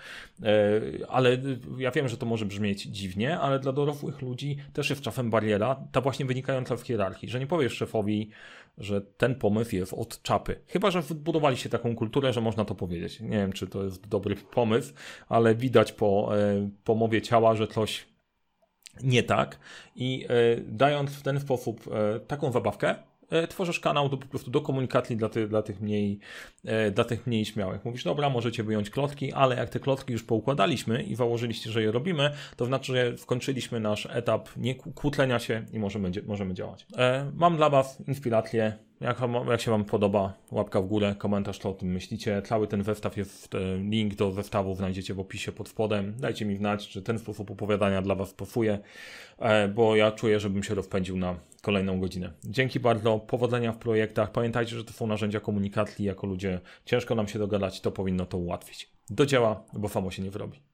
E, 0.42 0.80
ale 1.08 1.38
ja 1.78 1.90
wiem, 1.90 2.08
że 2.08 2.16
to 2.16 2.26
może 2.26 2.46
brzmieć 2.46 2.82
dziwnie, 2.82 3.38
ale 3.38 3.58
dla 3.58 3.72
dorosłych 3.72 4.22
ludzi 4.22 4.56
też 4.72 4.90
jest 4.90 5.02
czasem 5.02 5.30
bariera, 5.30 5.76
ta 5.92 6.00
właśnie 6.00 6.26
wynikająca 6.26 6.76
w 6.76 6.82
hierarchii, 6.82 7.28
że 7.28 7.40
nie 7.40 7.46
powiesz 7.46 7.72
szefowi, 7.72 8.30
że 8.78 9.00
ten 9.00 9.34
pomysł 9.34 9.76
jest 9.76 9.92
od 9.92 10.22
czapy. 10.22 10.60
Chyba, 10.66 10.90
że 10.90 11.02
wybudowaliście 11.02 11.68
taką 11.68 11.96
kulturę, 11.96 12.32
że 12.32 12.40
można 12.40 12.64
to 12.64 12.74
powiedzieć. 12.74 13.20
Nie 13.20 13.36
wiem, 13.36 13.52
czy 13.52 13.66
to 13.66 13.84
jest 13.84 13.95
dobry 14.00 14.36
pomysł, 14.36 14.94
ale 15.28 15.54
widać 15.54 15.92
po, 15.92 16.38
e, 16.38 16.70
po 16.84 16.94
mowie 16.94 17.22
ciała, 17.22 17.54
że 17.54 17.68
coś 17.68 18.06
nie 19.02 19.22
tak. 19.22 19.58
I 19.96 20.26
e, 20.28 20.60
dając 20.60 21.10
w 21.10 21.22
ten 21.22 21.40
sposób 21.40 21.80
e, 21.92 22.20
taką 22.20 22.52
zabawkę, 22.52 22.94
tworzysz 23.48 23.80
kanał 23.80 24.08
do, 24.08 24.16
po 24.16 24.26
prostu 24.26 24.50
do 24.50 24.60
komunikacji 24.60 25.16
dla, 25.16 25.28
ty, 25.28 25.48
dla, 25.48 25.62
tych 25.62 25.80
mniej, 25.80 26.18
dla 26.92 27.04
tych 27.04 27.26
mniej 27.26 27.44
śmiałych. 27.44 27.84
Mówisz, 27.84 28.04
dobra, 28.04 28.30
możecie 28.30 28.62
wyjąć 28.62 28.90
klotki, 28.90 29.32
ale 29.32 29.56
jak 29.56 29.70
te 29.70 29.80
klotki 29.80 30.12
już 30.12 30.22
poukładaliśmy 30.22 31.02
i 31.02 31.14
założyliście, 31.14 31.70
że 31.70 31.82
je 31.82 31.92
robimy, 31.92 32.30
to 32.56 32.66
znaczy, 32.66 32.92
że 32.92 33.18
skończyliśmy 33.18 33.80
nasz 33.80 34.08
etap 34.12 34.48
nie 34.56 34.74
kłótlenia 34.74 35.38
się 35.38 35.64
i 35.72 35.78
możemy, 35.78 36.10
możemy 36.26 36.54
działać. 36.54 36.86
Mam 37.34 37.56
dla 37.56 37.70
Was 37.70 38.00
inspirację 38.08 38.78
jak, 39.00 39.20
jak, 39.48 39.60
się 39.60 39.70
Wam 39.70 39.84
podoba, 39.84 40.34
łapka 40.50 40.80
w 40.80 40.86
górę, 40.86 41.14
komentarz, 41.18 41.58
co 41.58 41.70
o 41.70 41.74
tym 41.74 41.88
myślicie. 41.88 42.42
Cały 42.42 42.66
ten 42.66 42.84
zestaw 42.84 43.16
jest, 43.16 43.50
link 43.90 44.14
do 44.14 44.32
zestawu 44.32 44.74
znajdziecie 44.74 45.14
w 45.14 45.20
opisie 45.20 45.52
pod 45.52 45.68
spodem. 45.68 46.14
Dajcie 46.18 46.44
mi 46.44 46.56
znać, 46.56 46.88
czy 46.88 47.02
ten 47.02 47.18
sposób 47.18 47.50
opowiadania 47.50 48.02
dla 48.02 48.14
Was 48.14 48.34
pasuje, 48.34 48.78
bo 49.74 49.96
ja 49.96 50.12
czuję, 50.12 50.40
żebym 50.40 50.62
się 50.62 50.74
rozpędził 50.74 51.16
na 51.16 51.36
kolejną 51.62 52.00
godzinę. 52.00 52.32
Dzięki 52.44 52.80
bardzo, 52.80 53.18
powodzenia 53.18 53.72
w 53.72 53.78
projektach. 53.78 54.32
Pamiętajcie, 54.32 54.76
że 54.76 54.84
to 54.84 54.92
są 54.92 55.06
narzędzia 55.06 55.40
komunikacji. 55.40 56.04
Jako 56.04 56.26
ludzie 56.26 56.60
ciężko 56.84 57.14
nam 57.14 57.28
się 57.28 57.38
dogadać, 57.38 57.80
to 57.80 57.90
powinno 57.90 58.26
to 58.26 58.38
ułatwić. 58.38 58.90
Do 59.10 59.26
dzieła, 59.26 59.64
bo 59.72 59.88
samo 59.88 60.10
się 60.10 60.22
nie 60.22 60.30
wyrobi. 60.30 60.65